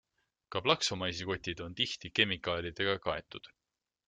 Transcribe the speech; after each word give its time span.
Ka 0.53 0.61
plaksumaisi 0.67 1.27
kotid 1.31 1.61
on 1.67 1.77
tihti 1.83 2.13
kemikaalidega 2.21 2.99
kaetud. 3.09 3.53